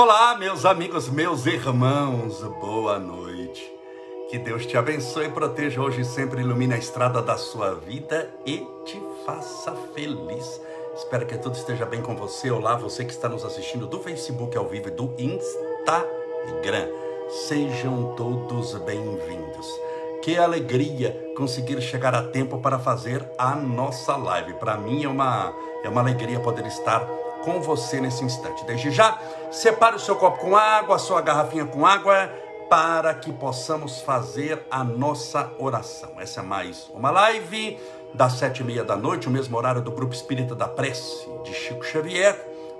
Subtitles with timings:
[0.00, 3.68] Olá, meus amigos, meus irmãos, boa noite.
[4.30, 8.58] Que Deus te abençoe proteja hoje e sempre ilumine a estrada da sua vida e
[8.84, 10.60] te faça feliz.
[10.94, 12.48] Espero que tudo esteja bem com você.
[12.48, 16.86] Olá, você que está nos assistindo do Facebook ao vivo e do Instagram.
[17.48, 19.66] Sejam todos bem-vindos.
[20.22, 24.54] Que alegria conseguir chegar a tempo para fazer a nossa live.
[24.54, 27.04] Para mim é uma, é uma alegria poder estar
[27.44, 28.64] com você nesse instante.
[28.64, 29.18] Desde já,
[29.50, 32.32] separe o seu copo com água, a sua garrafinha com água,
[32.68, 36.12] para que possamos fazer a nossa oração.
[36.18, 37.78] Essa é mais uma live
[38.14, 41.54] das sete e meia da noite, o mesmo horário do Grupo Espírita da Prece de
[41.54, 42.36] Chico Xavier.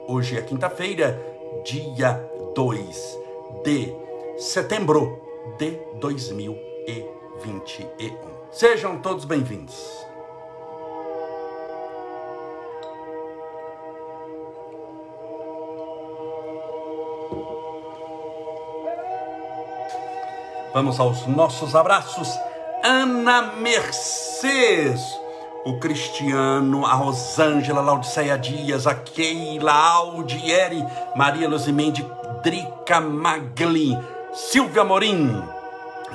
[0.06, 1.20] Hoje é quinta-feira,
[1.64, 3.18] dia 2
[3.64, 3.95] de
[4.38, 5.20] setembro
[5.59, 8.38] de 2021.
[8.50, 10.07] Sejam todos bem-vindos.
[20.74, 22.29] Vamos aos nossos abraços.
[22.85, 25.01] Ana Mercedes,
[25.65, 30.85] o Cristiano, a Rosângela, Laudiceia Dias, a Keila, Aldieri,
[31.16, 32.07] Maria Luzimendi,
[32.43, 33.99] Drica Magli,
[34.33, 35.43] Silvia Morim,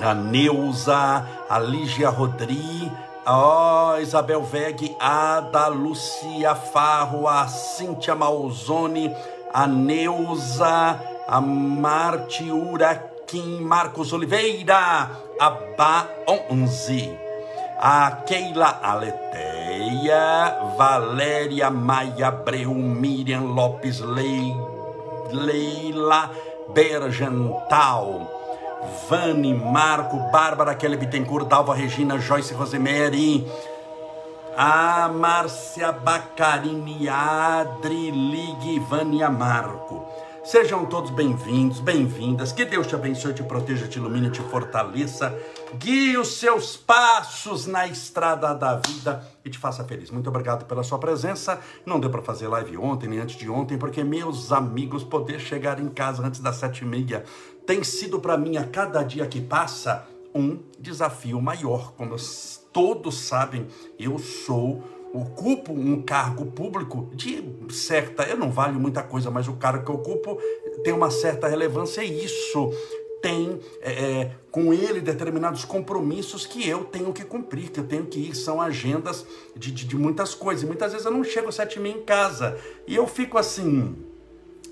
[0.01, 2.91] a Neuza, a Lígia Rodri,
[3.25, 9.13] a Isabel Veg, a da Lucia Farro, a Cíntia Malzone,
[9.53, 17.17] a Neuza, a Marte Urac Joaquim Marcos Oliveira, Abá 11,
[17.79, 23.99] a Keila Aleteia, Valéria Maia Abreu, Miriam Lopes
[25.31, 26.31] Leila
[26.73, 28.29] Bergental,
[29.09, 33.45] Vani Marco, Bárbara Kelly Bittencourt, Dalva Regina, Joyce Rosemary,
[34.57, 40.02] a Márcia Bacarini, Adri Ligue, Vânia Marco.
[40.43, 42.51] Sejam todos bem-vindos, bem-vindas.
[42.51, 45.33] Que Deus te abençoe, te proteja, te ilumine, te fortaleça.
[45.75, 50.11] Guie os seus passos na estrada da vida e te faça feliz.
[50.11, 51.61] Muito obrigado pela sua presença.
[51.85, 55.79] Não deu para fazer live ontem nem antes de ontem, porque meus amigos, poder chegar
[55.79, 57.23] em casa antes das sete e meia
[57.65, 60.05] tem sido para mim a cada dia que passa
[60.35, 61.93] um desafio maior.
[61.93, 62.17] Como
[62.73, 63.65] todos sabem,
[63.97, 69.53] eu sou ocupo um cargo público de certa, eu não valho muita coisa, mas o
[69.53, 70.37] cargo que eu ocupo
[70.83, 72.71] tem uma certa relevância e isso
[73.21, 78.05] tem é, é, com ele determinados compromissos que eu tenho que cumprir, que eu tenho
[78.05, 79.25] que ir, são agendas
[79.55, 80.63] de, de, de muitas coisas.
[80.63, 83.37] E muitas vezes eu não chego às sete e meia em casa e eu fico
[83.37, 83.95] assim.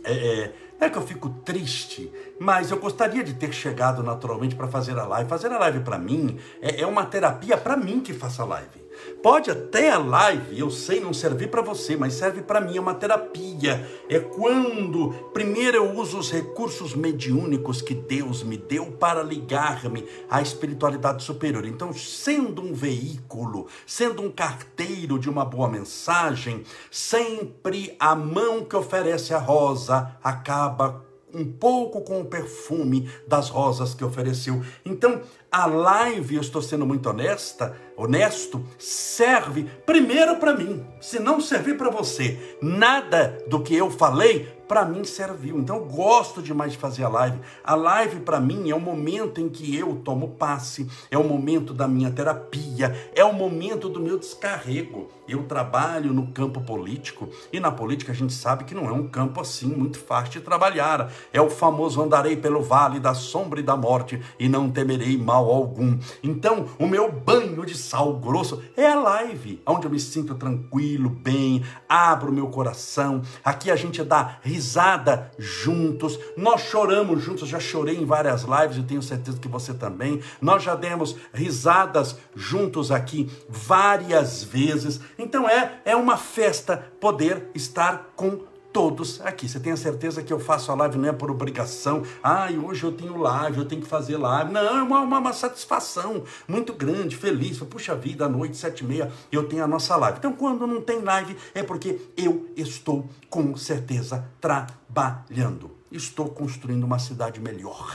[0.04, 4.56] É, é não é que eu fico triste, mas eu gostaria de ter chegado naturalmente
[4.56, 5.30] para fazer a live.
[5.30, 8.81] Fazer a live para mim é, é uma terapia para mim que faça live.
[9.22, 12.82] Pode até a live, eu sei, não servir para você, mas serve para mim, é
[12.82, 13.88] uma terapia.
[14.10, 20.42] É quando, primeiro, eu uso os recursos mediúnicos que Deus me deu para ligar-me à
[20.42, 21.66] espiritualidade superior.
[21.66, 28.76] Então, sendo um veículo, sendo um carteiro de uma boa mensagem, sempre a mão que
[28.76, 34.62] oferece a rosa acaba um pouco com o perfume das rosas que ofereceu.
[34.86, 35.22] Então,
[35.52, 40.86] a live, eu estou sendo muito honesta, honesto, serve primeiro para mim.
[41.02, 45.58] Se não servir para você, nada do que eu falei para mim serviu.
[45.58, 47.38] Então eu gosto demais de fazer a live.
[47.62, 51.74] A live para mim é o momento em que eu tomo passe, é o momento
[51.74, 55.10] da minha terapia, é o momento do meu descarrego.
[55.32, 59.08] Eu trabalho no campo político e na política a gente sabe que não é um
[59.08, 61.10] campo assim muito fácil de trabalhar.
[61.32, 65.50] É o famoso andarei pelo vale da sombra e da morte e não temerei mal
[65.50, 65.98] algum.
[66.22, 71.10] Então, o meu banho de sal grosso é a live, onde eu me sinto tranquilo,
[71.10, 73.22] bem, abro meu coração.
[73.42, 78.84] Aqui a gente dá risada juntos, nós choramos juntos, já chorei em várias lives e
[78.84, 80.20] tenho certeza que você também.
[80.42, 85.00] Nós já demos risadas juntos aqui várias vezes.
[85.22, 89.48] Então é é uma festa poder estar com todos aqui.
[89.48, 92.04] Você tem a certeza que eu faço a live não é por obrigação?
[92.24, 94.52] Ai, hoje eu tenho live, eu tenho que fazer live.
[94.52, 97.60] Não, é uma, uma, uma satisfação muito grande, feliz.
[97.60, 100.18] Puxa vida, à noite, sete e meia, eu tenho a nossa live.
[100.18, 105.72] Então, quando não tem live, é porque eu estou com certeza trabalhando.
[105.92, 107.94] Estou construindo uma cidade melhor.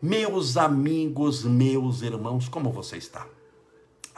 [0.00, 3.26] Meus amigos, meus irmãos, como você está?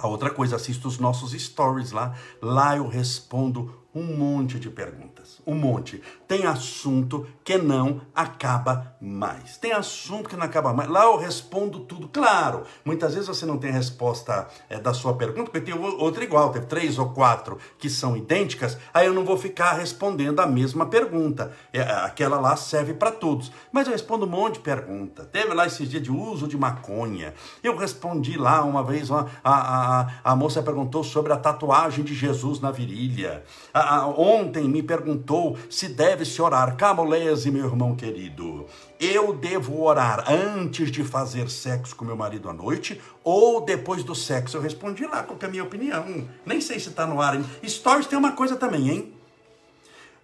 [0.02, 2.16] A outra coisa, assista os nossos stories lá.
[2.42, 6.02] Lá eu respondo um monte de perguntas, um monte.
[6.32, 9.58] Tem assunto que não acaba mais.
[9.58, 10.88] Tem assunto que não acaba mais.
[10.88, 12.08] Lá eu respondo tudo.
[12.08, 16.24] Claro, muitas vezes você não tem a resposta é, da sua pergunta, porque tem outra
[16.24, 20.46] igual, teve três ou quatro que são idênticas, aí eu não vou ficar respondendo a
[20.46, 21.52] mesma pergunta.
[21.70, 23.52] É, aquela lá serve para todos.
[23.70, 25.26] Mas eu respondo um monte de pergunta.
[25.26, 27.34] Teve lá esses dias de uso de maconha.
[27.62, 32.14] Eu respondi lá uma vez, uma, a, a, a moça perguntou sobre a tatuagem de
[32.14, 33.44] Jesus na virilha.
[33.74, 36.76] A, ontem me perguntou se deve se orar.
[36.76, 38.66] Camolese, meu irmão querido,
[39.00, 44.14] eu devo orar antes de fazer sexo com meu marido à noite ou depois do
[44.14, 44.56] sexo?
[44.56, 46.26] Eu respondi lá qual é a minha opinião.
[46.44, 47.40] Nem sei se está no ar.
[47.64, 49.21] Stories tem uma coisa também, hein?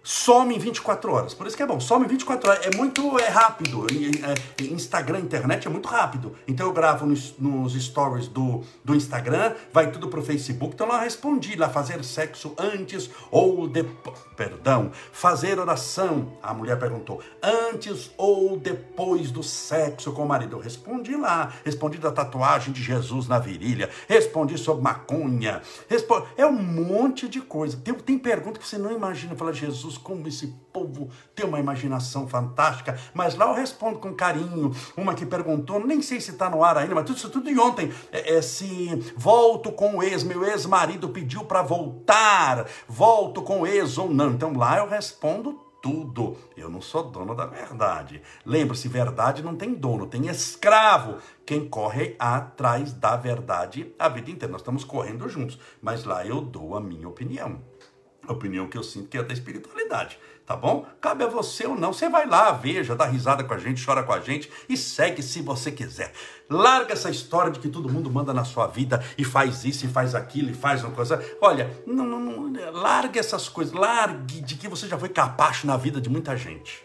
[0.03, 1.33] Some em 24 horas.
[1.33, 2.65] Por isso que é bom, some em 24 horas.
[2.65, 3.85] É muito é rápido.
[3.89, 6.35] É, Instagram, internet é muito rápido.
[6.47, 10.73] Então eu gravo nos, stories do, do Instagram, vai tudo pro Facebook.
[10.73, 14.17] Então lá respondi lá, fazer sexo antes ou depois.
[14.35, 16.33] Perdão, fazer oração.
[16.41, 20.55] A mulher perguntou, antes ou depois do sexo com o marido?
[20.55, 26.25] Eu respondi lá, respondi da tatuagem de Jesus na virilha, respondi sobre maconha, respondi...
[26.37, 27.77] é um monte de coisa.
[27.77, 29.35] Tem, tem pergunta que você não imagina.
[29.35, 32.97] Fala, Jesus Jesus, como esse povo tem uma imaginação fantástica.
[33.13, 34.71] Mas lá eu respondo com carinho.
[34.95, 37.59] Uma que perguntou, nem sei se está no ar ainda, mas tudo isso tudo de
[37.59, 37.91] ontem.
[38.11, 43.67] É, é, se volto com o ex, meu ex-marido pediu para voltar, volto com o
[43.67, 44.31] ex ou não.
[44.31, 46.35] Então lá eu respondo tudo.
[46.57, 48.21] Eu não sou dono da verdade.
[48.45, 51.17] Lembre-se, verdade não tem dono, tem escravo.
[51.45, 54.51] Quem corre atrás da verdade a vida inteira.
[54.51, 57.59] Nós estamos correndo juntos, mas lá eu dou a minha opinião
[58.27, 60.85] opinião que eu sinto que é da espiritualidade, tá bom?
[61.01, 61.93] Cabe a você ou não.
[61.93, 65.21] Você vai lá, veja, dá risada com a gente, chora com a gente e segue
[65.21, 66.11] se você quiser.
[66.49, 69.89] Larga essa história de que todo mundo manda na sua vida e faz isso e
[69.89, 71.23] faz aquilo e faz uma coisa.
[71.41, 75.77] Olha, não, não, não, largue essas coisas, largue de que você já foi capacho na
[75.77, 76.83] vida de muita gente.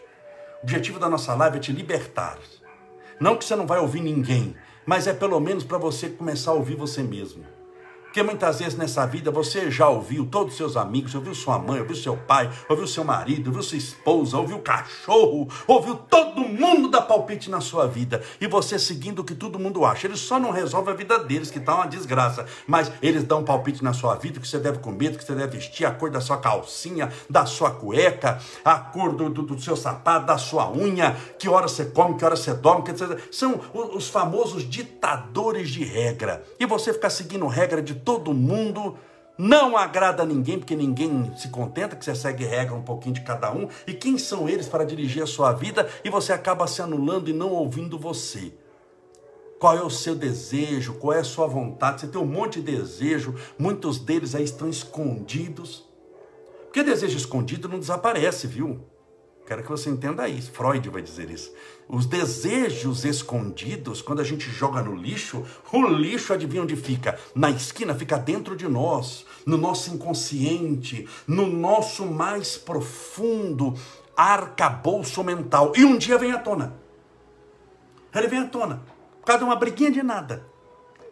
[0.61, 2.37] O objetivo da nossa live é te libertar.
[3.19, 4.55] Não que você não vai ouvir ninguém,
[4.85, 7.54] mas é pelo menos para você começar a ouvir você mesmo.
[8.15, 11.81] Porque muitas vezes nessa vida você já ouviu todos os seus amigos, ouviu sua mãe,
[11.81, 16.89] ouviu seu pai, ouviu seu marido, ouviu sua esposa, ouviu o cachorro, ouviu todo mundo
[16.89, 18.23] dar palpite na sua vida.
[18.39, 20.07] E você seguindo o que todo mundo acha.
[20.07, 22.45] Eles só não resolvem a vida deles, que está uma desgraça.
[22.65, 25.85] Mas eles dão palpite na sua vida, que você deve comer, que você deve vestir,
[25.85, 30.27] a cor da sua calcinha, da sua cueca, a cor do, do, do seu sapato,
[30.27, 32.85] da sua unha, que hora você come, que hora você dorme.
[32.85, 32.93] Que
[33.35, 36.45] São os famosos ditadores de regra.
[36.57, 38.95] E você ficar seguindo regra de todo mundo,
[39.37, 43.21] não agrada a ninguém, porque ninguém se contenta que você segue regra um pouquinho de
[43.21, 43.67] cada um.
[43.85, 47.33] E quem são eles para dirigir a sua vida e você acaba se anulando e
[47.33, 48.53] não ouvindo você?
[49.59, 50.93] Qual é o seu desejo?
[50.93, 52.01] Qual é a sua vontade?
[52.01, 55.83] Você tem um monte de desejo, muitos deles aí estão escondidos.
[56.65, 58.81] Porque desejo escondido não desaparece, viu?
[59.45, 60.51] Quero que você entenda isso.
[60.51, 61.53] Freud vai dizer isso.
[61.87, 67.19] Os desejos escondidos, quando a gente joga no lixo, o lixo, adivinha onde fica?
[67.35, 73.75] Na esquina, fica dentro de nós, no nosso inconsciente, no nosso mais profundo
[74.17, 75.73] arcabouço mental.
[75.75, 76.75] E um dia vem à tona.
[78.13, 78.81] Ele vem à tona.
[79.19, 80.54] Por causa de uma briguinha de nada.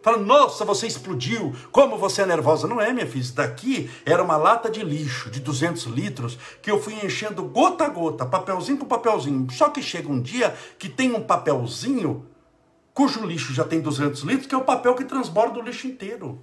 [0.04, 2.68] Fala, nossa, você explodiu, como você é nervosa.
[2.68, 6.70] Não é, minha filha, isso daqui era uma lata de lixo de 200 litros que
[6.70, 9.50] eu fui enchendo gota a gota, papelzinho com papelzinho.
[9.50, 12.26] Só que chega um dia que tem um papelzinho
[12.92, 16.38] cujo lixo já tem 200 litros, que é o papel que transborda o lixo inteiro.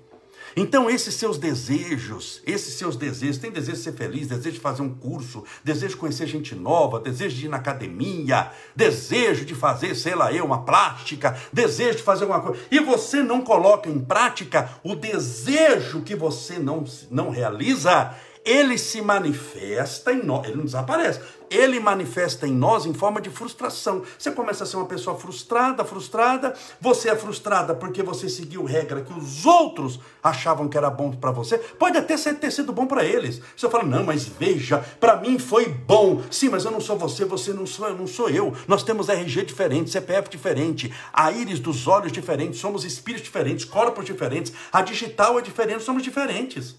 [0.55, 4.81] Então, esses seus desejos, esses seus desejos, tem desejo de ser feliz, desejo de fazer
[4.81, 9.95] um curso, desejo de conhecer gente nova, desejo de ir na academia, desejo de fazer,
[9.95, 13.99] sei lá eu, uma plástica, desejo de fazer alguma coisa, e você não coloca em
[13.99, 20.65] prática o desejo que você não, não realiza, ele se manifesta em nós, ele não
[20.65, 24.03] desaparece, ele manifesta em nós em forma de frustração.
[24.17, 29.01] Você começa a ser uma pessoa frustrada, frustrada, você é frustrada porque você seguiu regra
[29.01, 33.03] que os outros achavam que era bom para você, pode até ter sido bom para
[33.03, 33.41] eles.
[33.55, 36.21] Você fala, não, mas veja, para mim foi bom.
[36.31, 38.53] Sim, mas eu não sou você, você não sou eu, não sou eu.
[38.67, 44.05] Nós temos RG diferente, CPF diferente, a íris dos olhos diferente, somos espíritos diferentes, corpos
[44.05, 46.75] diferentes, a digital é diferente, somos diferentes.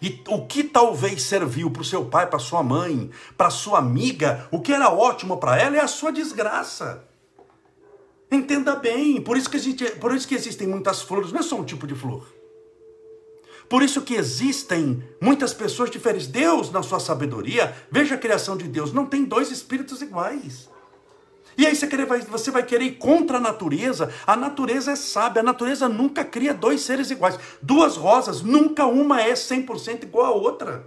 [0.00, 4.46] E o que talvez serviu para o seu pai, para sua mãe, para sua amiga,
[4.50, 7.04] o que era ótimo para ela é a sua desgraça.
[8.30, 11.64] Entenda bem, por isso, que por isso que existem muitas flores, não é só um
[11.64, 12.26] tipo de flor.
[13.68, 16.28] Por isso que existem muitas pessoas diferentes.
[16.28, 20.68] Deus, na sua sabedoria, veja a criação de Deus, não tem dois espíritos iguais.
[21.58, 24.12] E aí você, querer, você vai querer ir contra a natureza.
[24.26, 27.38] A natureza é sábia, a natureza nunca cria dois seres iguais.
[27.62, 30.86] Duas rosas, nunca uma é 100% igual à outra.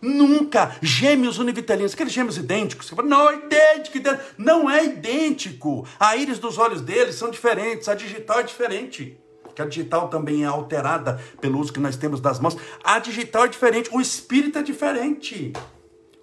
[0.00, 0.76] Nunca.
[0.80, 2.90] Gêmeos univitelinos, aqueles gêmeos idênticos.
[3.04, 4.24] Não, é idêntico, idêntico.
[4.36, 5.86] Não é idêntico.
[5.98, 9.18] A íris dos olhos deles são diferentes, a digital é diferente.
[9.54, 12.56] Que a digital também é alterada pelo uso que nós temos das mãos.
[12.82, 15.52] A digital é diferente, o espírito é diferente.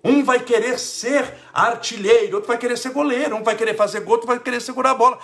[0.05, 4.13] Um vai querer ser artilheiro, outro vai querer ser goleiro, um vai querer fazer gol,
[4.13, 5.17] outro vai querer segurar a bola.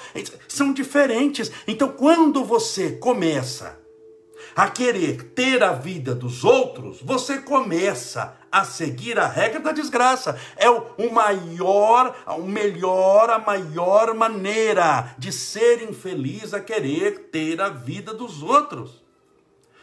[0.47, 1.51] São diferentes.
[1.67, 3.79] Então, quando você começa
[4.55, 10.37] a querer ter a vida dos outros, você começa a seguir a regra da desgraça.
[10.57, 17.69] É o, maior, o melhor, a maior maneira de ser infeliz a querer ter a
[17.69, 19.00] vida dos outros.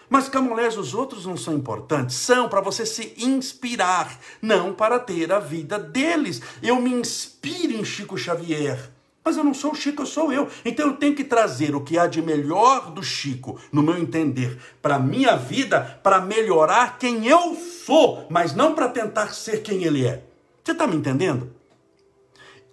[0.09, 2.17] Mas Camulés, os outros não são importantes?
[2.17, 6.41] São para você se inspirar, não para ter a vida deles.
[6.63, 8.91] Eu me inspiro em Chico Xavier
[9.29, 10.49] mas eu não sou o Chico, eu sou eu.
[10.65, 14.59] Então eu tenho que trazer o que há de melhor do Chico, no meu entender,
[14.81, 19.85] para a minha vida, para melhorar quem eu sou, mas não para tentar ser quem
[19.85, 20.25] ele é.
[20.65, 21.53] Você está me entendendo?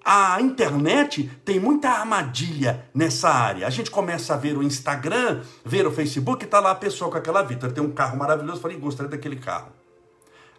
[0.07, 3.65] A internet tem muita armadilha nessa área.
[3.65, 7.17] A gente começa a ver o Instagram, ver o Facebook, está lá a pessoa com
[7.17, 7.71] aquela vida.
[7.71, 9.69] Tem um carro maravilhoso, falei, gostaria daquele carro.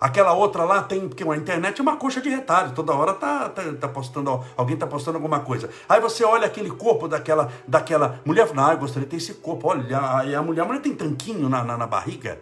[0.00, 3.49] Aquela outra lá tem, porque a internet é uma coxa de retalho, toda hora tá,
[3.49, 5.71] tá, tá postando, alguém tá postando alguma coisa.
[5.88, 9.35] Aí você olha aquele corpo daquela, daquela mulher, fala, ah, eu gostaria de ter esse
[9.35, 12.38] corpo, olha, a, a mulher, a mulher tem tanquinho na, na, na barriga.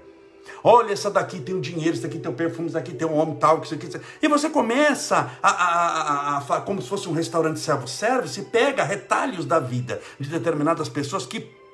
[0.63, 3.17] Olha, essa daqui tem o dinheiro, essa daqui tem o perfume, essa daqui tem um
[3.17, 3.87] homem tal, isso aqui.
[3.87, 4.07] Isso aqui.
[4.23, 8.83] E você começa a, a, a, a, como se fosse um restaurante self-service, e pega
[8.83, 11.65] retalhos da vida de determinadas pessoas que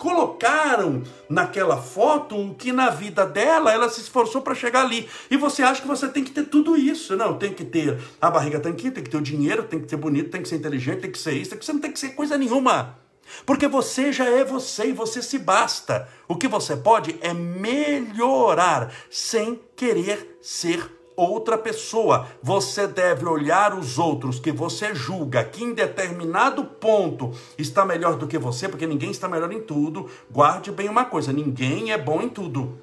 [0.00, 5.06] colocaram naquela foto o que na vida dela ela se esforçou para chegar ali.
[5.30, 7.14] E você acha que você tem que ter tudo isso.
[7.14, 9.98] Não, tem que ter a barriga tanquinha, tem que ter o dinheiro, tem que ser
[9.98, 11.98] bonito, tem que ser inteligente, tem que ser isso, tem que você não tem que
[11.98, 12.98] ser coisa nenhuma.
[13.44, 16.08] Porque você já é você e você se basta.
[16.28, 22.26] O que você pode é melhorar sem querer ser outra pessoa.
[22.42, 28.26] Você deve olhar os outros que você julga que em determinado ponto está melhor do
[28.26, 30.08] que você, porque ninguém está melhor em tudo.
[30.30, 32.78] Guarde bem uma coisa: ninguém é bom em tudo.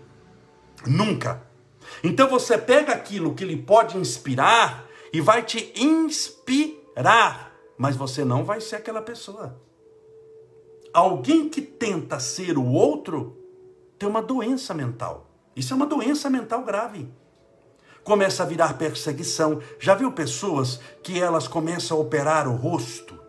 [0.86, 1.44] Nunca.
[2.04, 8.44] Então você pega aquilo que lhe pode inspirar e vai te inspirar, mas você não
[8.44, 9.67] vai ser aquela pessoa.
[10.94, 13.38] Alguém que tenta ser o outro
[13.98, 15.30] tem uma doença mental.
[15.56, 17.10] Isso é uma doença mental grave
[18.08, 19.62] começa a virar perseguição.
[19.78, 23.20] Já viu pessoas que elas começam a operar o rosto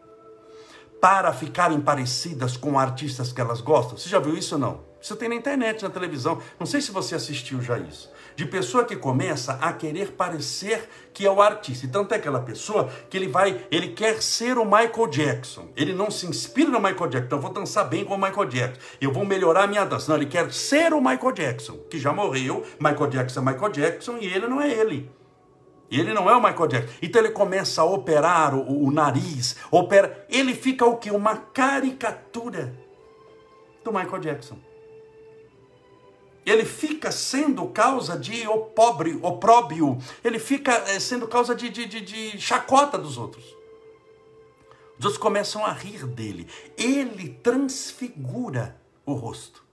[1.00, 3.99] para ficarem parecidas com artistas que elas gostam?
[3.99, 4.81] Você já viu isso ou não?
[5.03, 6.41] Isso tem na internet, na televisão.
[6.61, 8.09] Não sei se você assistiu já isso.
[8.38, 11.85] De pessoa que começa a querer parecer que é o artista.
[11.85, 15.71] Então tem aquela pessoa que ele vai, ele quer ser o Michael Jackson.
[15.75, 17.26] Ele não se inspira no Michael Jackson.
[17.26, 18.80] Então eu vou dançar bem com o Michael Jackson.
[19.00, 20.09] Eu vou melhorar a minha dança.
[20.09, 22.64] Não, ele quer ser o Michael Jackson, que já morreu.
[22.78, 25.11] Michael Jackson é Michael Jackson e ele não é ele.
[25.90, 26.95] Ele não é o Michael Jackson.
[27.02, 30.25] Então ele começa a operar o, o nariz, opera.
[30.30, 31.11] Ele fica o que?
[31.11, 32.73] Uma caricatura
[33.83, 34.68] do Michael Jackson
[36.49, 42.00] ele fica sendo causa de opróbrio, opróbio, ele fica eh, sendo causa de, de, de,
[42.00, 43.45] de chacota dos outros.
[44.99, 46.49] Os outros começam a rir dele.
[46.76, 49.64] Ele transfigura o rosto.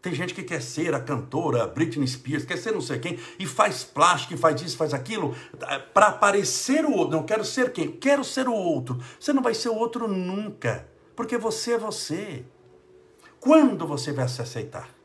[0.00, 3.46] Tem gente que quer ser a cantora Britney Spears, quer ser não sei quem, e
[3.46, 7.16] faz plástico, e faz isso, faz aquilo, eh, para parecer o outro.
[7.16, 7.92] Não quero ser quem?
[7.92, 8.98] Quero ser o outro.
[9.18, 12.44] Você não vai ser o outro nunca, porque você é você.
[13.38, 14.99] Quando você vai se aceitar?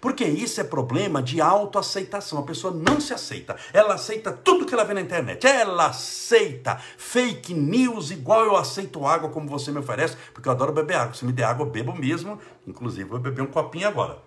[0.00, 2.38] Porque isso é problema de autoaceitação.
[2.38, 3.56] A pessoa não se aceita.
[3.72, 5.46] Ela aceita tudo que ela vê na internet.
[5.46, 10.72] Ela aceita fake news igual eu aceito água como você me oferece, porque eu adoro
[10.72, 11.14] beber água.
[11.14, 12.40] Se me der água, eu bebo mesmo.
[12.66, 14.18] Inclusive, vou beber um copinho agora.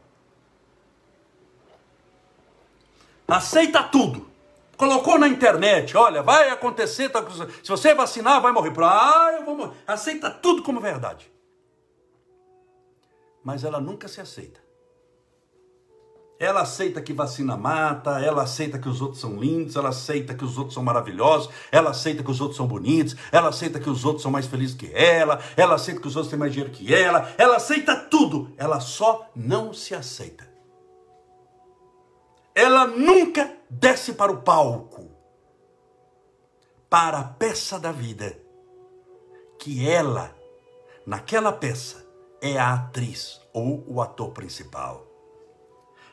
[3.28, 4.28] Aceita tudo.
[4.76, 7.22] Colocou na internet, olha, vai acontecer, tá,
[7.62, 8.72] se você vacinar, vai morrer.
[8.82, 9.74] Ah, eu vou morrer.
[9.86, 11.30] Aceita tudo como verdade.
[13.44, 14.69] Mas ela nunca se aceita.
[16.40, 20.46] Ela aceita que vacina mata, ela aceita que os outros são lindos, ela aceita que
[20.46, 24.06] os outros são maravilhosos, ela aceita que os outros são bonitos, ela aceita que os
[24.06, 26.96] outros são mais felizes que ela, ela aceita que os outros têm mais dinheiro que
[26.96, 30.50] ela, ela aceita tudo, ela só não se aceita.
[32.56, 35.12] Ela nunca desce para o palco,
[36.90, 38.40] para a peça da vida,
[39.60, 40.34] que ela,
[41.06, 42.08] naquela peça,
[42.42, 45.09] é a atriz ou o ator principal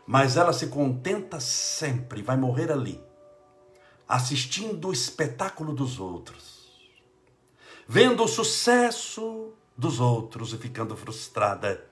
[0.06, 3.02] mas ela se contenta sempre, vai morrer ali,
[4.08, 6.70] assistindo o espetáculo dos outros,
[7.88, 11.84] vendo o sucesso dos outros e ficando frustrada,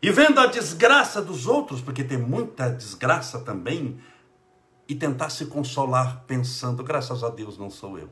[0.00, 4.00] e vendo a desgraça dos outros, porque tem muita desgraça também
[4.86, 8.08] e tentar se consolar pensando, graças a Deus não sou eu.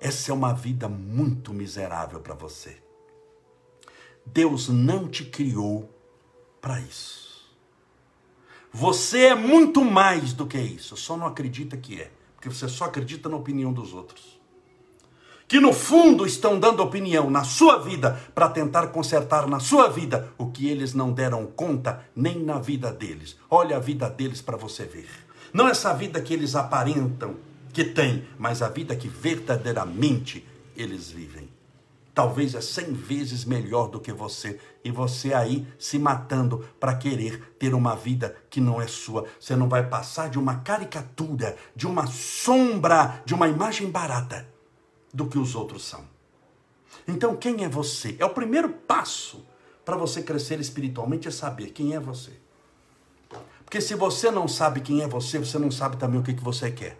[0.00, 2.82] Essa é uma vida muito miserável para você.
[4.26, 5.88] Deus não te criou
[6.60, 7.33] para isso.
[8.76, 12.86] Você é muito mais do que isso, só não acredita que é, porque você só
[12.86, 14.40] acredita na opinião dos outros.
[15.46, 20.28] Que no fundo estão dando opinião na sua vida para tentar consertar na sua vida
[20.36, 23.36] o que eles não deram conta nem na vida deles.
[23.48, 25.08] Olha a vida deles para você ver.
[25.52, 27.36] Não essa vida que eles aparentam
[27.72, 30.44] que têm, mas a vida que verdadeiramente
[30.76, 31.53] eles vivem
[32.14, 34.60] talvez é cem vezes melhor do que você.
[34.84, 39.26] E você aí se matando para querer ter uma vida que não é sua.
[39.40, 44.48] Você não vai passar de uma caricatura, de uma sombra, de uma imagem barata
[45.12, 46.04] do que os outros são.
[47.06, 48.16] Então, quem é você?
[48.18, 49.44] É o primeiro passo
[49.84, 52.32] para você crescer espiritualmente é saber quem é você.
[53.64, 56.44] Porque se você não sabe quem é você, você não sabe também o que, que
[56.44, 56.98] você quer.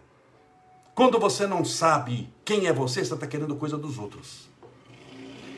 [0.95, 4.49] Quando você não sabe quem é você, você está querendo coisa dos outros.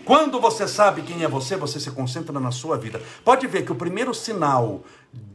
[0.06, 3.02] Quando você sabe quem é você, você se concentra na sua vida.
[3.24, 4.84] Pode ver que o primeiro sinal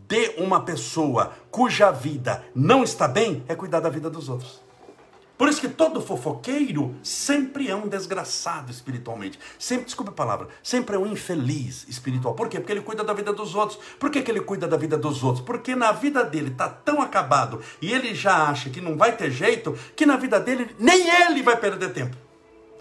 [0.07, 4.61] de uma pessoa cuja vida não está bem é cuidar da vida dos outros.
[5.37, 9.37] Por isso que todo fofoqueiro sempre é um desgraçado espiritualmente.
[9.59, 12.33] Sempre, desculpa a palavra, sempre é um infeliz espiritual.
[12.33, 12.57] Por quê?
[12.57, 13.77] Porque ele cuida da vida dos outros.
[13.99, 15.43] Por que, que ele cuida da vida dos outros?
[15.43, 19.31] Porque na vida dele está tão acabado e ele já acha que não vai ter
[19.31, 22.15] jeito, que na vida dele nem ele vai perder tempo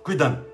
[0.05, 0.50] cuidando.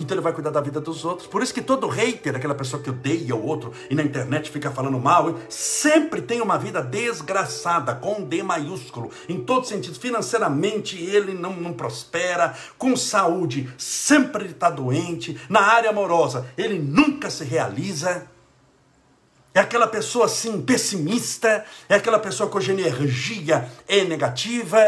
[0.00, 1.26] Então ele vai cuidar da vida dos outros.
[1.26, 4.70] Por isso que todo hater, aquela pessoa que odeia o outro e na internet fica
[4.70, 9.10] falando mal, sempre tem uma vida desgraçada, com D maiúsculo.
[9.28, 9.98] Em todo sentido.
[9.98, 12.54] Financeiramente ele não, não prospera.
[12.76, 15.38] Com saúde, sempre ele está doente.
[15.48, 18.26] Na área amorosa, ele nunca se realiza.
[19.52, 21.64] É aquela pessoa assim, pessimista.
[21.88, 24.78] É aquela pessoa cuja energia é negativa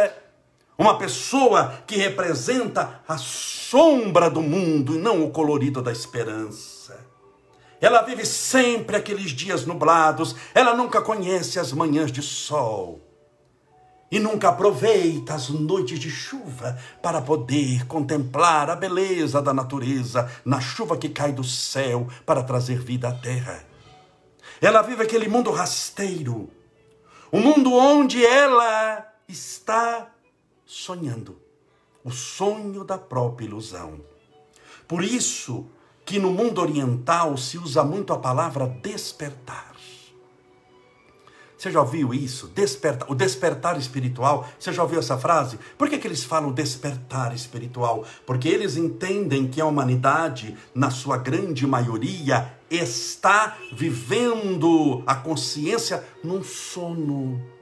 [0.80, 6.98] uma pessoa que representa a sombra do mundo e não o colorido da esperança.
[7.78, 12.98] Ela vive sempre aqueles dias nublados, ela nunca conhece as manhãs de sol
[14.10, 20.62] e nunca aproveita as noites de chuva para poder contemplar a beleza da natureza na
[20.62, 23.62] chuva que cai do céu para trazer vida à terra.
[24.62, 26.48] Ela vive aquele mundo rasteiro,
[27.30, 30.10] um mundo onde ela está
[30.70, 31.36] sonhando.
[32.04, 34.00] O sonho da própria ilusão.
[34.86, 35.66] Por isso
[36.04, 39.74] que no mundo oriental se usa muito a palavra despertar.
[41.58, 42.46] Você já ouviu isso?
[42.48, 44.48] Despertar, o despertar espiritual.
[44.58, 45.58] Você já ouviu essa frase?
[45.76, 48.06] Por que, que eles falam despertar espiritual?
[48.24, 56.42] Porque eles entendem que a humanidade, na sua grande maioria, está vivendo a consciência num
[56.42, 57.59] sono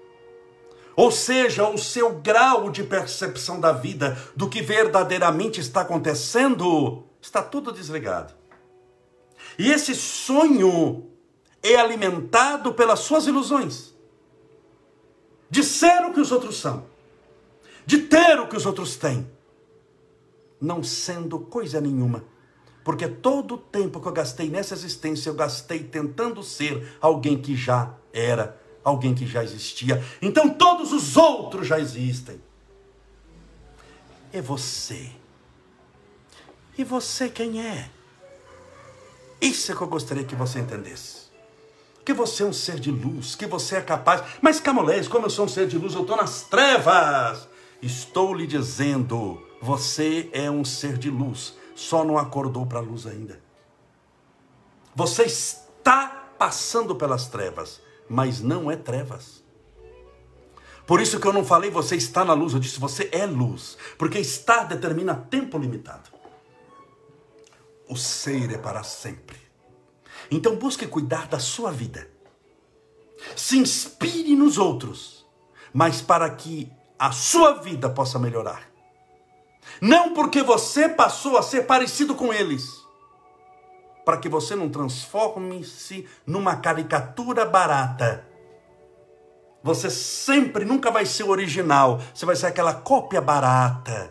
[0.98, 7.40] ou seja, o seu grau de percepção da vida, do que verdadeiramente está acontecendo, está
[7.40, 8.34] tudo desligado.
[9.56, 11.08] E esse sonho
[11.62, 13.94] é alimentado pelas suas ilusões
[15.48, 16.84] de ser o que os outros são,
[17.86, 19.30] de ter o que os outros têm,
[20.60, 22.24] não sendo coisa nenhuma.
[22.82, 27.54] Porque todo o tempo que eu gastei nessa existência, eu gastei tentando ser alguém que
[27.54, 30.04] já era alguém que já existia.
[30.20, 32.40] Então todos os outros já existem.
[34.32, 35.10] É você.
[36.76, 37.90] E você quem é?
[39.40, 41.28] Isso é que eu gostaria que você entendesse.
[42.04, 44.22] Que você é um ser de luz, que você é capaz.
[44.40, 47.48] Mas Camolés, como eu sou um ser de luz, eu estou nas trevas.
[47.80, 53.06] Estou lhe dizendo, você é um ser de luz, só não acordou para a luz
[53.06, 53.40] ainda.
[54.94, 59.44] Você está passando pelas trevas, mas não é trevas.
[60.86, 63.76] Por isso que eu não falei você está na luz, eu disse você é luz,
[63.98, 66.10] porque estar determina tempo limitado.
[67.88, 69.36] O ser é para sempre.
[70.30, 72.08] Então busque cuidar da sua vida.
[73.36, 75.26] Se inspire nos outros,
[75.72, 78.68] mas para que a sua vida possa melhorar.
[79.80, 82.84] Não porque você passou a ser parecido com eles,
[84.08, 88.26] para que você não transforme-se numa caricatura barata.
[89.62, 94.10] Você sempre nunca vai ser original, você vai ser aquela cópia barata,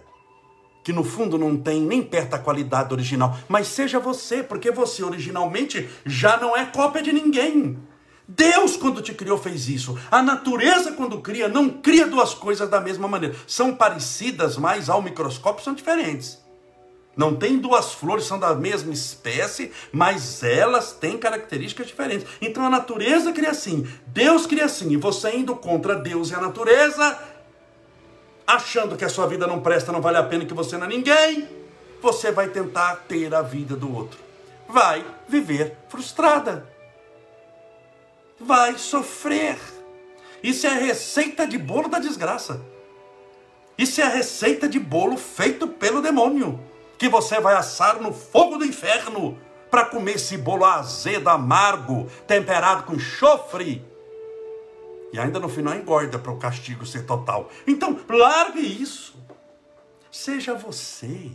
[0.84, 3.36] que no fundo não tem nem perto a qualidade original.
[3.50, 7.80] Mas seja você, porque você originalmente já não é cópia de ninguém.
[8.28, 9.98] Deus, quando te criou, fez isso.
[10.12, 13.36] A natureza, quando cria, não cria duas coisas da mesma maneira.
[13.48, 16.46] São parecidas, mas ao microscópio são diferentes.
[17.18, 22.28] Não tem duas flores, são da mesma espécie, mas elas têm características diferentes.
[22.40, 26.40] Então a natureza cria assim, Deus cria assim, e você indo contra Deus e a
[26.40, 27.20] natureza,
[28.46, 30.90] achando que a sua vida não presta, não vale a pena, que você não é
[30.90, 31.50] ninguém,
[32.00, 34.20] você vai tentar ter a vida do outro.
[34.70, 36.70] Vai viver frustrada.
[38.40, 39.58] Vai sofrer.
[40.44, 42.62] Isso é a receita de bolo da desgraça.
[43.76, 46.67] Isso é a receita de bolo feito pelo demônio
[46.98, 49.38] que você vai assar no fogo do inferno
[49.70, 53.86] para comer esse bolo azedo, amargo, temperado com enxofre.
[55.12, 57.50] E ainda no final engorda para o castigo ser total.
[57.66, 59.16] Então, largue isso.
[60.12, 61.32] Seja você.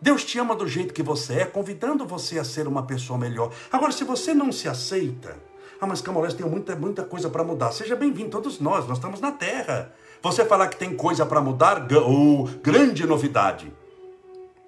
[0.00, 3.52] Deus te ama do jeito que você é, convidando você a ser uma pessoa melhor.
[3.70, 5.36] Agora, se você não se aceita,
[5.80, 7.72] ah, mas Camolés tem muita, muita coisa para mudar.
[7.72, 9.92] Seja bem-vindo, todos nós, nós estamos na Terra.
[10.22, 13.72] Você falar que tem coisa para mudar, oh, grande novidade.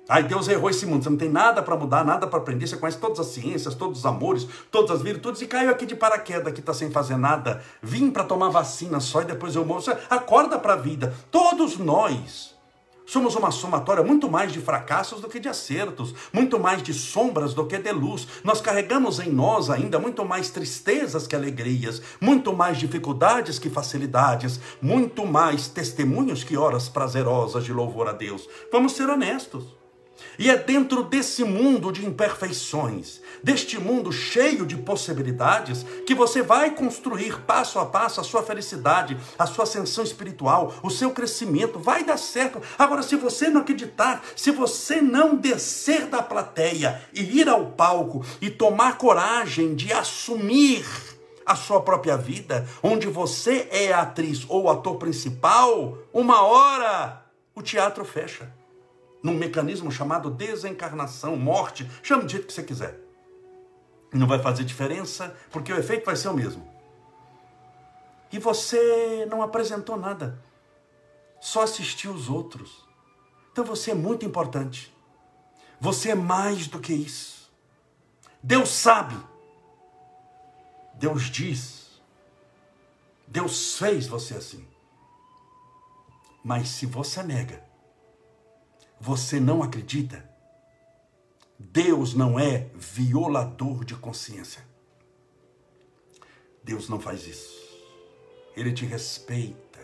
[0.09, 2.77] Ai, Deus errou esse mundo, você não tem nada para mudar, nada para aprender, você
[2.77, 6.53] conhece todas as ciências, todos os amores, todas as virtudes e caiu aqui de paraquedas,
[6.53, 7.63] que está sem fazer nada.
[7.81, 9.81] Vim para tomar vacina só e depois eu morro.
[9.81, 11.15] Você acorda para a vida.
[11.31, 12.53] Todos nós
[13.07, 17.55] somos uma somatória muito mais de fracassos do que de acertos, muito mais de sombras
[17.55, 18.27] do que de luz.
[18.43, 24.59] Nós carregamos em nós ainda muito mais tristezas que alegrias, muito mais dificuldades que facilidades,
[24.81, 28.49] muito mais testemunhos que horas prazerosas de louvor a Deus.
[28.73, 29.82] Vamos ser honestos.
[30.39, 36.71] E é dentro desse mundo de imperfeições, deste mundo cheio de possibilidades, que você vai
[36.71, 41.79] construir passo a passo a sua felicidade, a sua ascensão espiritual, o seu crescimento.
[41.79, 42.61] Vai dar certo.
[42.79, 48.25] Agora, se você não acreditar, se você não descer da plateia e ir ao palco
[48.41, 50.85] e tomar coragem de assumir
[51.45, 57.23] a sua própria vida, onde você é atriz ou ator principal, uma hora
[57.55, 58.62] o teatro fecha
[59.23, 62.99] num mecanismo chamado desencarnação, morte, chame do jeito que você quiser.
[64.13, 66.69] Não vai fazer diferença, porque o efeito vai ser o mesmo.
[68.33, 70.43] E você não apresentou nada,
[71.41, 72.87] só assistiu os outros.
[73.53, 74.93] Então você é muito importante.
[75.81, 77.53] Você é mais do que isso.
[78.43, 79.17] Deus sabe.
[80.95, 82.01] Deus diz.
[83.27, 84.67] Deus fez você assim.
[86.45, 87.65] Mas se você nega,
[89.03, 90.25] você não acredita?
[91.59, 94.65] Deus não é violador de consciência.
[96.63, 97.61] Deus não faz isso.
[98.57, 99.81] Ele te respeita,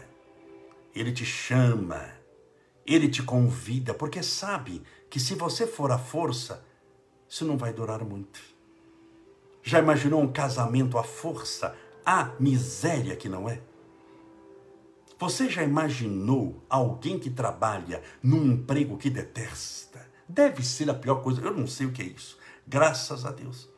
[0.95, 2.13] ele te chama,
[2.87, 6.65] ele te convida, porque sabe que se você for à força,
[7.29, 8.41] isso não vai durar muito.
[9.65, 11.77] Já imaginou um casamento à força?
[12.07, 13.61] A miséria que não é?
[15.19, 20.07] Você já imaginou alguém que trabalha num emprego que detesta?
[20.29, 21.41] Deve ser a pior coisa.
[21.41, 22.39] Eu não sei o que é isso.
[22.67, 23.69] Graças a Deus.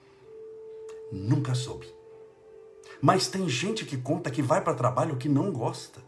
[1.10, 1.86] Nunca soube.
[3.00, 6.00] Mas tem gente que conta que vai para trabalho que não gosta.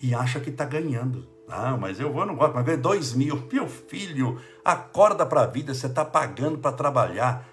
[0.00, 1.26] E acha que está ganhando.
[1.48, 3.48] Ah, mas eu vou, não gosto, mas ganho dois mil.
[3.50, 7.48] Meu filho, acorda para a vida, você está pagando para trabalhar.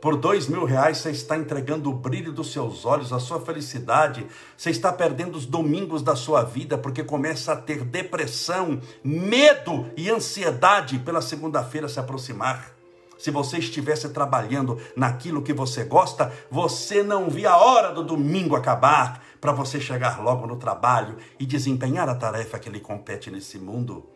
[0.00, 4.26] Por dois mil reais você está entregando o brilho dos seus olhos, a sua felicidade.
[4.56, 10.10] Você está perdendo os domingos da sua vida porque começa a ter depressão, medo e
[10.10, 12.76] ansiedade pela segunda-feira se aproximar.
[13.18, 18.54] Se você estivesse trabalhando naquilo que você gosta, você não via a hora do domingo
[18.54, 23.58] acabar para você chegar logo no trabalho e desempenhar a tarefa que lhe compete nesse
[23.58, 24.06] mundo.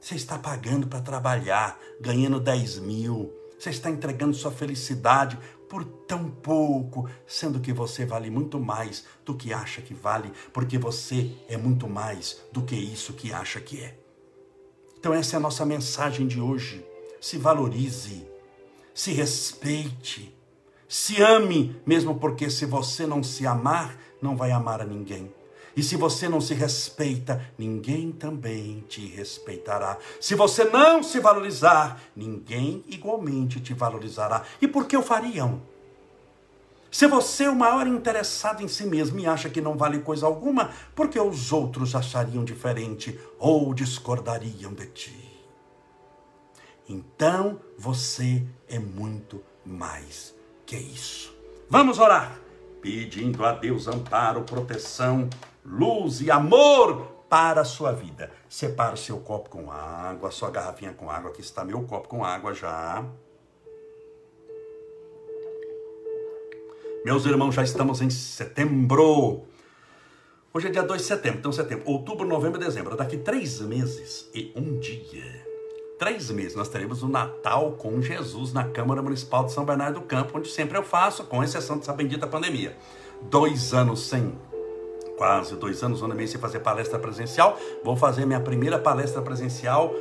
[0.00, 6.30] Você está pagando para trabalhar, ganhando 10 mil, você está entregando sua felicidade por tão
[6.30, 11.56] pouco, sendo que você vale muito mais do que acha que vale, porque você é
[11.56, 13.98] muito mais do que isso que acha que é.
[14.98, 16.84] Então, essa é a nossa mensagem de hoje.
[17.20, 18.26] Se valorize,
[18.94, 20.34] se respeite,
[20.88, 25.32] se ame, mesmo porque se você não se amar, não vai amar a ninguém.
[25.78, 29.96] E se você não se respeita, ninguém também te respeitará.
[30.20, 34.42] Se você não se valorizar, ninguém igualmente te valorizará.
[34.60, 35.62] E por que o fariam?
[36.90, 40.26] Se você é o maior interessado em si mesmo e acha que não vale coisa
[40.26, 45.46] alguma, porque os outros achariam diferente ou discordariam de ti.
[46.88, 50.34] Então você é muito mais
[50.66, 51.32] que isso.
[51.70, 52.36] Vamos orar,
[52.82, 55.30] pedindo a Deus amparo, proteção
[55.64, 58.30] luz e amor para a sua vida.
[58.48, 61.30] Separa o seu copo com água, a sua garrafinha com água.
[61.30, 63.04] Aqui está meu copo com água já.
[67.04, 69.44] Meus irmãos, já estamos em setembro.
[70.52, 72.96] Hoje é dia 2 de setembro, então setembro, outubro, novembro, dezembro.
[72.96, 75.48] Daqui três meses e um dia
[75.98, 80.06] três meses nós teremos o Natal com Jesus na Câmara Municipal de São Bernardo do
[80.06, 82.76] Campo, onde sempre eu faço, com exceção dessa bendita pandemia.
[83.22, 84.38] Dois anos sem,
[85.18, 87.58] quase dois anos, um ano e meio sem fazer palestra presencial.
[87.84, 89.92] Vou fazer minha primeira palestra presencial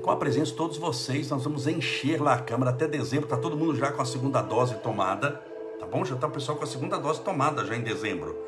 [0.00, 1.30] com a presença de todos vocês.
[1.30, 4.40] Nós vamos encher lá a Câmara até dezembro, está todo mundo já com a segunda
[4.40, 6.04] dose tomada tá bom?
[6.04, 8.38] Já está o pessoal com a segunda dose tomada já em dezembro.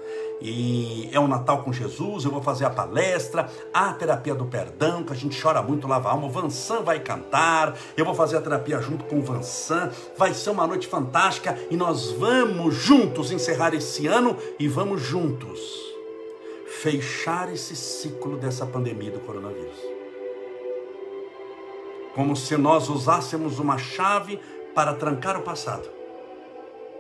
[0.40, 5.02] E é o Natal com Jesus, eu vou fazer a palestra, a terapia do perdão,
[5.02, 6.26] que a gente chora muito, lava a alma.
[6.26, 9.90] O Vansan vai cantar, eu vou fazer a terapia junto com o Vansan.
[10.16, 15.83] Vai ser uma noite fantástica e nós vamos juntos encerrar esse ano e vamos juntos
[16.80, 19.78] fechar esse ciclo dessa pandemia do coronavírus.
[22.14, 24.38] Como se nós usássemos uma chave
[24.74, 25.88] para trancar o passado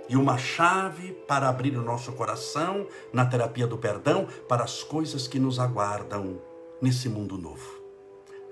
[0.08, 5.26] e uma chave para abrir o nosso coração na terapia do perdão para as coisas
[5.28, 6.40] que nos aguardam
[6.80, 7.82] nesse mundo novo.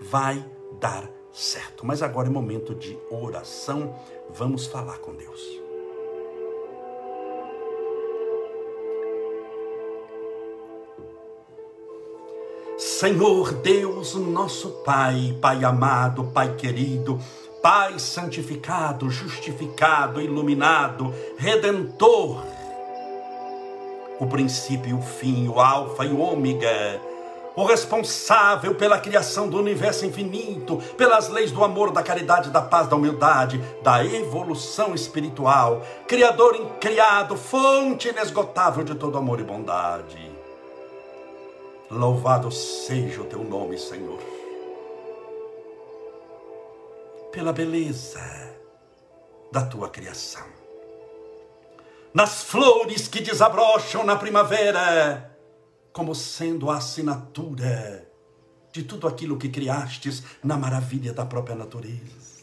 [0.01, 0.45] Vai
[0.81, 1.87] dar certo.
[1.87, 3.95] Mas agora é momento de oração.
[4.31, 5.62] Vamos falar com Deus.
[12.85, 17.17] Senhor Deus, nosso Pai, Pai amado, Pai querido,
[17.63, 22.43] Pai santificado, justificado, iluminado, redentor,
[24.19, 27.01] o princípio e o fim, o Alfa e o Ômega,
[27.55, 32.89] o responsável pela criação do universo infinito, pelas leis do amor, da caridade, da paz,
[32.89, 40.22] da humildade, da evolução espiritual, Criador incriado, fonte inesgotável de todo amor e bondade.
[41.93, 44.19] Louvado seja o teu nome, Senhor
[47.33, 48.21] pela beleza
[49.51, 50.47] da tua criação.
[52.13, 55.35] Nas flores que desabrocham na primavera,
[55.93, 58.07] como sendo a assinatura
[58.71, 62.43] de tudo aquilo que criastes na maravilha da própria natureza,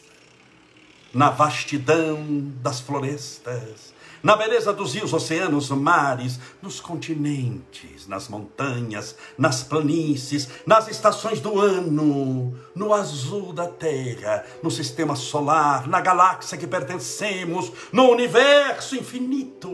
[1.13, 2.17] na vastidão
[2.61, 10.87] das florestas, na beleza dos rios, oceanos, mares, nos continentes, nas montanhas, nas planícies, nas
[10.87, 18.09] estações do ano, no azul da terra, no sistema solar, na galáxia que pertencemos, no
[18.09, 19.69] universo infinito.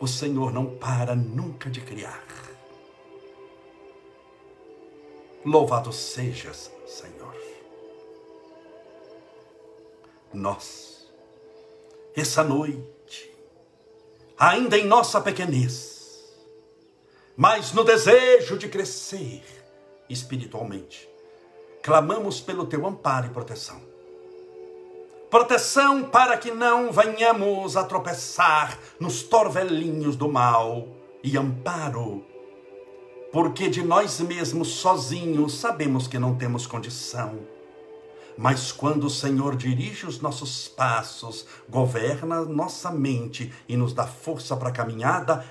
[0.00, 2.24] O Senhor não para nunca de criar.
[5.44, 7.34] Louvado sejas, Senhor.
[10.32, 10.91] Nós
[12.14, 13.30] essa noite,
[14.38, 16.30] ainda em nossa pequenez,
[17.36, 19.42] mas no desejo de crescer
[20.08, 21.08] espiritualmente,
[21.82, 23.80] clamamos pelo teu amparo e proteção.
[25.30, 30.86] Proteção para que não venhamos a tropeçar nos torvelinhos do mal
[31.24, 32.22] e amparo,
[33.32, 37.38] porque de nós mesmos sozinhos sabemos que não temos condição
[38.36, 44.56] mas quando o Senhor dirige os nossos passos, governa nossa mente e nos dá força
[44.56, 45.44] para a caminhada,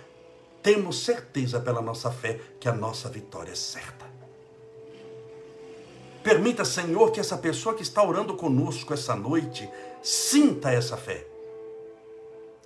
[0.61, 4.05] temos certeza pela nossa fé que a nossa vitória é certa.
[6.23, 9.67] Permita, Senhor, que essa pessoa que está orando conosco essa noite
[10.03, 11.30] sinta essa fé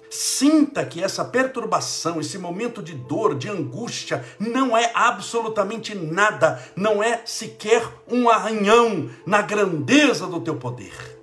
[0.10, 7.02] Sinta que essa perturbação, esse momento de dor, de angústia, não é absolutamente nada, não
[7.02, 11.20] é sequer um arranhão na grandeza do teu poder,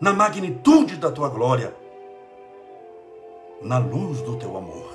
[0.00, 1.74] na magnitude da tua glória,
[3.60, 4.92] na luz do teu amor.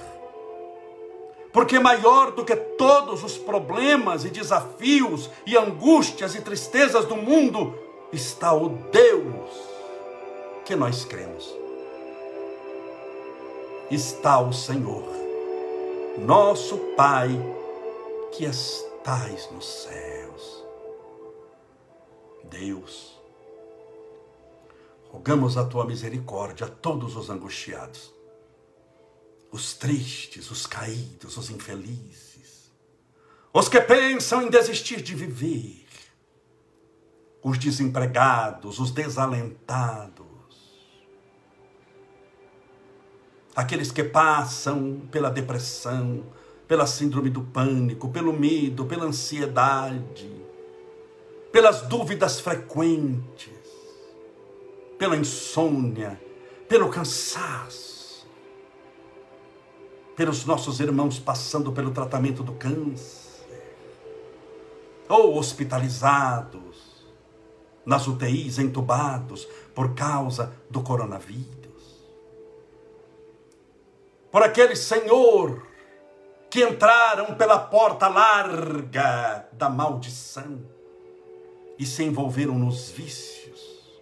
[1.53, 7.73] Porque maior do que todos os problemas e desafios e angústias e tristezas do mundo
[8.11, 9.49] está o Deus
[10.65, 11.66] que nós cremos
[13.89, 15.07] está o Senhor,
[16.17, 17.29] nosso Pai,
[18.33, 20.65] que estais nos céus.
[22.49, 23.17] Deus,
[25.09, 28.13] rogamos a tua misericórdia a todos os angustiados,
[29.51, 32.71] os tristes, os caídos, os infelizes,
[33.53, 35.85] os que pensam em desistir de viver,
[37.41, 40.26] os desempregados, os desalentados,
[43.57, 46.23] aqueles que passam pela depressão,
[46.67, 50.31] pela síndrome do pânico, pelo medo, pela ansiedade,
[51.51, 53.49] pelas dúvidas frequentes,
[54.99, 56.21] pela insônia,
[56.69, 58.27] pelo cansaço,
[60.15, 63.43] pelos nossos irmãos passando pelo tratamento do câncer,
[65.09, 67.07] ou hospitalizados,
[67.83, 71.56] nas UTIs, entubados por causa do coronavírus
[74.31, 75.65] por aquele Senhor
[76.49, 80.61] que entraram pela porta larga da maldição
[81.77, 84.01] e se envolveram nos vícios,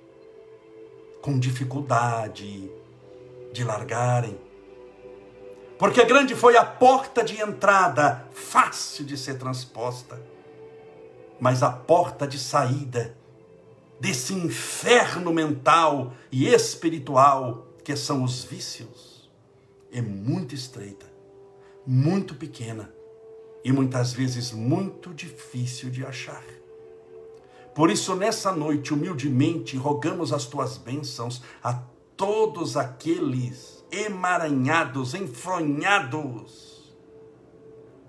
[1.21, 2.71] com dificuldade
[3.51, 4.39] de largarem.
[5.77, 10.21] Porque grande foi a porta de entrada, fácil de ser transposta,
[11.39, 13.17] mas a porta de saída
[13.99, 19.14] desse inferno mental e espiritual que são os vícios
[19.95, 21.05] é muito estreita,
[21.87, 22.93] muito pequena
[23.63, 26.43] e muitas vezes muito difícil de achar.
[27.73, 31.81] Por isso, nessa noite, humildemente, rogamos as tuas bênçãos a
[32.17, 36.93] todos aqueles emaranhados, enfronhados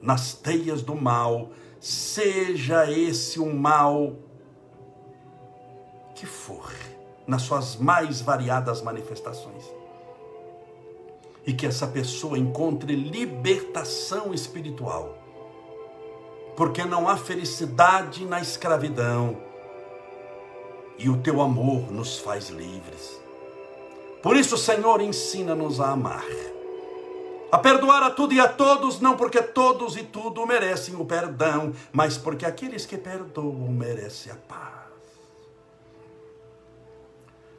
[0.02, 4.16] nas teias do mal, seja esse o mal
[6.16, 6.72] que for,
[7.28, 9.64] nas suas mais variadas manifestações.
[11.46, 15.16] E que essa pessoa encontre libertação espiritual.
[16.56, 19.36] Porque não há felicidade na escravidão.
[20.98, 23.20] E o teu amor nos faz livres.
[24.22, 26.24] Por isso, Senhor, ensina-nos a amar.
[27.52, 31.72] A perdoar a tudo e a todos, não porque todos e tudo merecem o perdão,
[31.92, 34.86] mas porque aqueles que perdoam merecem a paz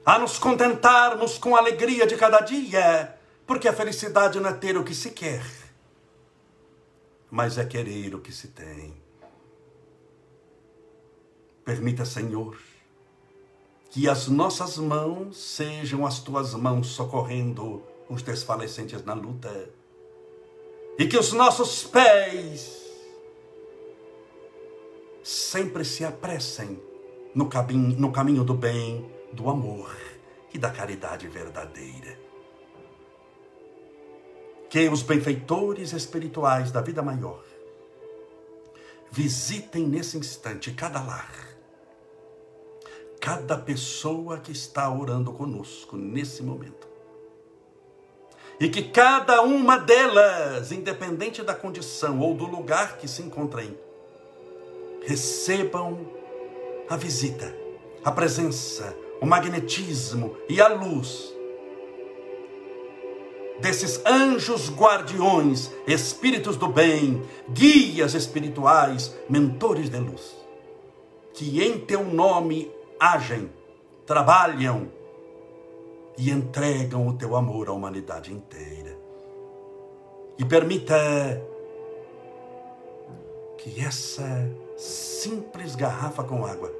[0.08, 3.17] a nos contentarmos com a alegria de cada dia,
[3.48, 5.42] porque a felicidade não é ter o que se quer,
[7.32, 8.94] mas é querer o que se tem.
[11.64, 12.58] Permita, Senhor,
[13.90, 19.70] que as nossas mãos sejam as tuas mãos socorrendo os desfalecentes na luta,
[21.00, 22.76] e que os nossos pés
[25.24, 26.82] sempre se apressem
[27.34, 29.96] no caminho, no caminho do bem do amor
[30.54, 32.27] e da caridade verdadeira.
[34.70, 37.44] Que os benfeitores espirituais da vida maior
[39.12, 41.32] visitem nesse instante cada lar,
[43.20, 46.88] cada pessoa que está orando conosco nesse momento.
[48.60, 53.78] E que cada uma delas, independente da condição ou do lugar que se encontrem,
[55.06, 56.12] recebam
[56.90, 57.56] a visita,
[58.04, 61.34] a presença, o magnetismo e a luz
[63.60, 70.36] desses anjos guardiões, espíritos do bem, guias espirituais, mentores de luz,
[71.34, 73.52] que em teu nome agem,
[74.06, 74.92] trabalham
[76.18, 78.98] e entregam o teu amor à humanidade inteira.
[80.38, 80.96] E permita
[83.58, 86.72] que essa simples garrafa com água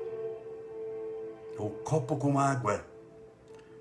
[1.60, 2.86] o copo com água,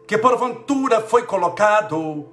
[0.06, 2.26] que porventura foi colocado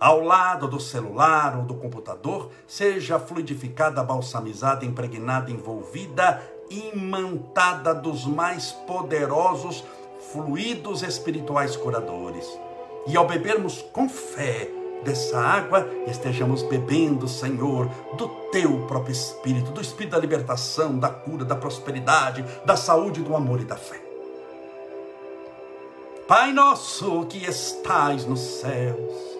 [0.00, 8.72] ao lado do celular ou do computador, seja fluidificada, balsamizada, impregnada, envolvida, imantada dos mais
[8.72, 9.84] poderosos
[10.32, 12.48] fluidos espirituais curadores.
[13.06, 14.70] E ao bebermos com fé
[15.02, 21.44] dessa água, estejamos bebendo, Senhor, do teu próprio Espírito, do Espírito da libertação, da cura,
[21.44, 24.00] da prosperidade, da saúde, do amor e da fé.
[26.28, 29.39] Pai nosso que estais nos céus,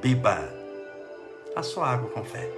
[0.00, 0.48] beba
[1.54, 2.48] a sua água com fé.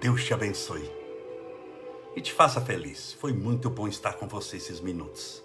[0.00, 0.90] Deus te abençoe
[2.16, 3.12] e te faça feliz.
[3.12, 5.42] Foi muito bom estar com você esses minutos.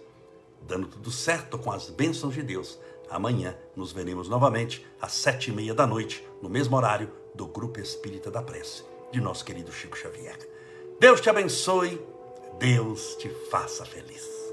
[0.64, 2.80] Dando tudo certo com as bênçãos de Deus.
[3.10, 7.80] Amanhã nos veremos novamente às sete e meia da noite, no mesmo horário do Grupo
[7.80, 10.38] Espírita da Prece, de nosso querido Chico Xavier.
[11.00, 12.02] Deus te abençoe,
[12.60, 14.47] Deus te faça feliz.